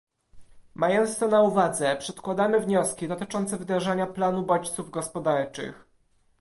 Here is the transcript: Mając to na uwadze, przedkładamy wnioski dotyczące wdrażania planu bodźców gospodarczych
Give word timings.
Mając 0.75 1.17
to 1.17 1.27
na 1.27 1.41
uwadze, 1.41 1.95
przedkładamy 1.97 2.59
wnioski 2.59 3.07
dotyczące 3.07 3.57
wdrażania 3.57 4.07
planu 4.07 4.43
bodźców 4.45 4.89
gospodarczych 4.91 5.85